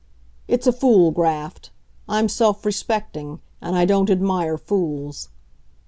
"It's 0.47 0.65
a 0.65 0.73
fool 0.73 1.11
graft. 1.11 1.69
I'm 2.09 2.27
self 2.27 2.65
respecting. 2.65 3.39
And 3.61 3.75
I 3.75 3.85
don't 3.85 4.09
admire 4.09 4.57
fools." 4.57 5.29